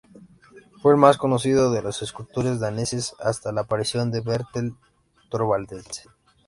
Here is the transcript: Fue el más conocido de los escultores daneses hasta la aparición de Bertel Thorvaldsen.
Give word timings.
Fue 0.81 0.93
el 0.93 0.97
más 0.97 1.17
conocido 1.19 1.69
de 1.71 1.83
los 1.83 2.01
escultores 2.01 2.59
daneses 2.59 3.13
hasta 3.19 3.51
la 3.51 3.61
aparición 3.61 4.09
de 4.11 4.21
Bertel 4.21 4.73
Thorvaldsen. 5.29 5.83